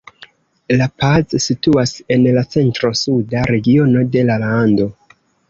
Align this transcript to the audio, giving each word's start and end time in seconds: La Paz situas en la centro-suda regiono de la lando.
La 0.77 0.85
Paz 1.03 1.35
situas 1.47 1.93
en 2.15 2.25
la 2.39 2.43
centro-suda 2.57 3.45
regiono 3.53 4.03
de 4.17 4.27
la 4.33 4.41
lando. 4.47 4.91